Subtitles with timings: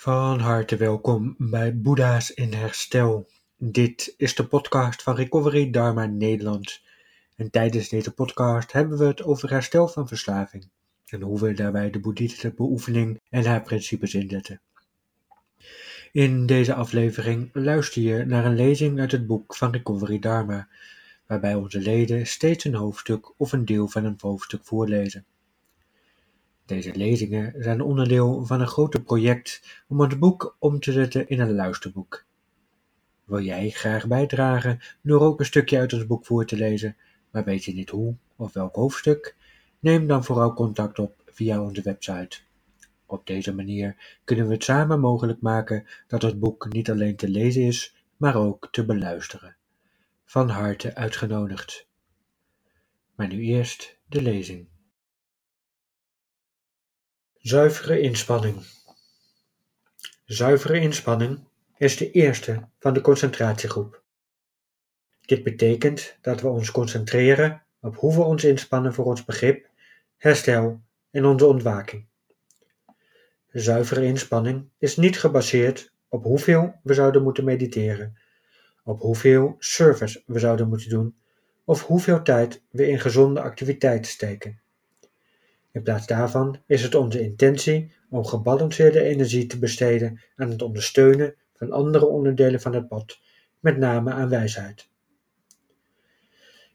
[0.00, 3.28] Van harte welkom bij Boeddha's in Herstel.
[3.56, 6.80] Dit is de podcast van Recovery Dharma Nederland.
[7.36, 10.68] En tijdens deze podcast hebben we het over herstel van verslaving
[11.06, 14.60] en hoe we daarbij de boeddhistische beoefening en haar principes inzetten.
[16.12, 20.68] In deze aflevering luister je naar een lezing uit het boek van Recovery Dharma,
[21.26, 25.24] waarbij onze leden steeds een hoofdstuk of een deel van een hoofdstuk voorlezen.
[26.68, 31.40] Deze lezingen zijn onderdeel van een groter project om het boek om te zetten in
[31.40, 32.24] een luisterboek.
[33.24, 36.96] Wil jij graag bijdragen door ook een stukje uit ons boek voor te lezen,
[37.30, 39.36] maar weet je niet hoe of welk hoofdstuk?
[39.78, 42.38] Neem dan vooral contact op via onze website.
[43.06, 47.28] Op deze manier kunnen we het samen mogelijk maken dat het boek niet alleen te
[47.28, 49.56] lezen is, maar ook te beluisteren.
[50.24, 51.86] Van harte uitgenodigd.
[53.14, 54.66] Maar nu eerst de lezing.
[57.48, 58.56] Zuivere inspanning.
[60.24, 61.44] Zuivere inspanning
[61.78, 64.02] is de eerste van de concentratiegroep.
[65.20, 69.68] Dit betekent dat we ons concentreren op hoe we ons inspannen voor ons begrip,
[70.16, 70.80] herstel
[71.10, 72.06] en onze ontwaking.
[73.50, 78.18] Zuivere inspanning is niet gebaseerd op hoeveel we zouden moeten mediteren,
[78.84, 81.16] op hoeveel service we zouden moeten doen
[81.64, 84.60] of hoeveel tijd we in gezonde activiteiten steken.
[85.72, 91.34] In plaats daarvan is het onze intentie om gebalanceerde energie te besteden aan het ondersteunen
[91.54, 93.18] van andere onderdelen van het pad,
[93.60, 94.88] met name aan wijsheid.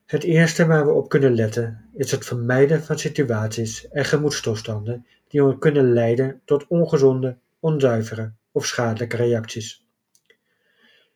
[0.06, 5.58] Het eerste waar we op kunnen letten is het vermijden van situaties en gemoedstoestanden die
[5.58, 9.86] kunnen leiden tot ongezonde, onzuivere of schadelijke reacties.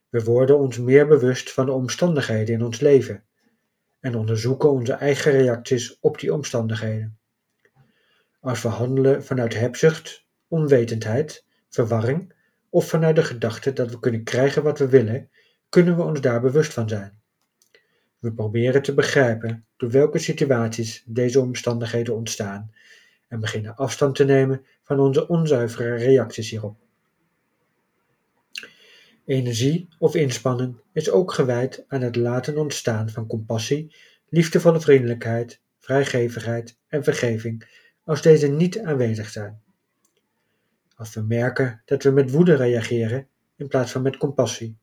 [0.10, 3.24] We worden ons meer bewust van de omstandigheden in ons leven
[4.00, 7.17] en onderzoeken onze eigen reacties op die omstandigheden.
[8.48, 12.34] Als we handelen vanuit hebzucht, onwetendheid, verwarring
[12.70, 15.30] of vanuit de gedachte dat we kunnen krijgen wat we willen,
[15.70, 17.20] kunnen we ons daar bewust van zijn.
[18.20, 22.72] We proberen te begrijpen door welke situaties deze omstandigheden ontstaan
[23.28, 26.78] en beginnen afstand te nemen van onze onzuivere reacties hierop.
[29.26, 33.96] Energie of inspanning is ook gewijd aan het laten ontstaan van compassie,
[34.30, 39.62] liefdevolle vriendelijkheid, vrijgevigheid en vergeving als deze niet aanwezig zijn.
[40.96, 44.78] Als we merken dat we met woede reageren in plaats van met compassie,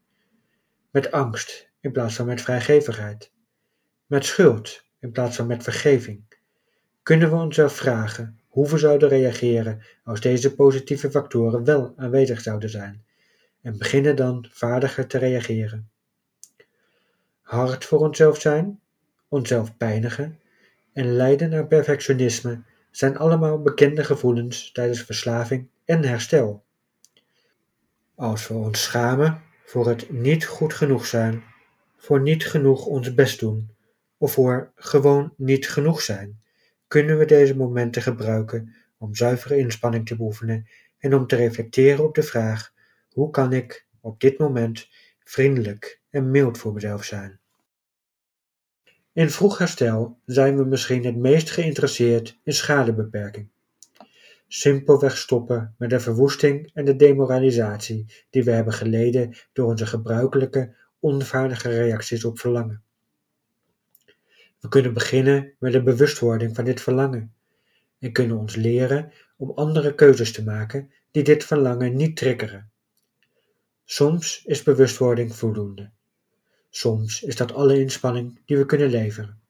[0.90, 3.30] met angst in plaats van met vrijgevigheid,
[4.06, 6.24] met schuld in plaats van met vergeving,
[7.02, 12.70] kunnen we onszelf vragen hoe we zouden reageren als deze positieve factoren wel aanwezig zouden
[12.70, 13.04] zijn
[13.62, 15.90] en beginnen dan vaardiger te reageren.
[17.40, 18.80] Hard voor onszelf zijn,
[19.28, 20.40] onszelf pijnigen
[20.92, 22.62] en lijden naar perfectionisme
[22.96, 26.64] zijn allemaal bekende gevoelens tijdens verslaving en herstel.
[28.14, 31.42] Als we ons schamen voor het niet goed genoeg zijn,
[31.96, 33.70] voor niet genoeg ons best doen
[34.18, 36.40] of voor gewoon niet genoeg zijn,
[36.86, 40.68] kunnen we deze momenten gebruiken om zuivere inspanning te beoefenen
[40.98, 42.72] en om te reflecteren op de vraag:
[43.10, 44.88] hoe kan ik op dit moment
[45.18, 47.40] vriendelijk en mild voor mezelf zijn?
[49.14, 53.48] In vroeg herstel zijn we misschien het meest geïnteresseerd in schadebeperking.
[54.48, 60.74] Simpelweg stoppen met de verwoesting en de demoralisatie die we hebben geleden door onze gebruikelijke,
[60.98, 62.82] onvaardige reacties op verlangen.
[64.60, 67.34] We kunnen beginnen met de bewustwording van dit verlangen
[67.98, 72.70] en kunnen ons leren om andere keuzes te maken die dit verlangen niet triggeren.
[73.84, 75.90] Soms is bewustwording voldoende.
[76.76, 79.40] Soms is dat alle inspanning die we kunnen leveren.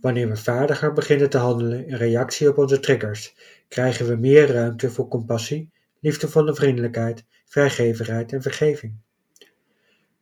[0.00, 3.34] Wanneer we vaardiger beginnen te handelen in reactie op onze triggers,
[3.68, 5.70] krijgen we meer ruimte voor compassie,
[6.00, 8.94] liefdevolle vriendelijkheid, vrijgevigheid en vergeving.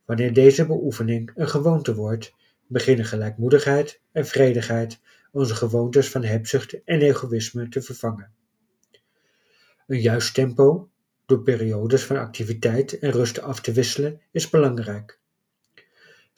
[0.05, 2.35] Wanneer deze beoefening een gewoonte wordt,
[2.67, 5.00] beginnen gelijkmoedigheid en vredigheid
[5.31, 8.33] onze gewoontes van hebzucht en egoïsme te vervangen.
[9.87, 10.88] Een juist tempo,
[11.27, 15.19] door periodes van activiteit en rust af te wisselen, is belangrijk.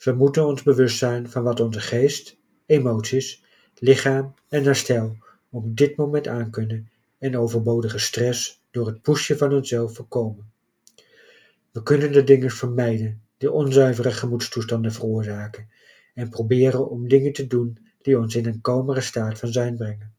[0.03, 3.43] We moeten ons bewust zijn van wat onze geest, emoties,
[3.79, 5.17] lichaam en herstel
[5.49, 10.51] op dit moment aankunnen en overbodige stress door het pushen van onszelf voorkomen.
[11.71, 15.69] We kunnen de dingen vermijden die onzuivere gemoedstoestanden veroorzaken
[16.13, 20.13] en proberen om dingen te doen die ons in een kalmere staat van zijn brengen.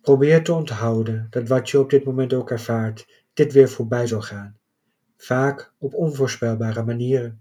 [0.00, 4.22] Probeer te onthouden dat wat je op dit moment ook ervaart, dit weer voorbij zal
[4.22, 4.58] gaan,
[5.16, 7.40] vaak op onvoorspelbare manieren.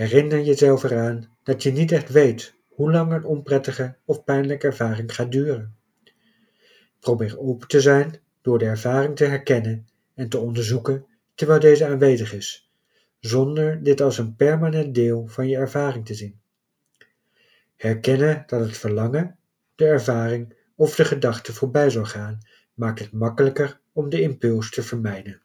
[0.00, 5.14] Herinner jezelf eraan dat je niet echt weet hoe lang een onprettige of pijnlijke ervaring
[5.14, 5.76] gaat duren.
[7.00, 12.32] Probeer open te zijn door de ervaring te herkennen en te onderzoeken terwijl deze aanwezig
[12.32, 12.70] is,
[13.18, 16.40] zonder dit als een permanent deel van je ervaring te zien.
[17.76, 19.38] Herkennen dat het verlangen,
[19.74, 22.38] de ervaring of de gedachte voorbij zal gaan,
[22.74, 25.42] maakt het makkelijker om de impuls te vermijden.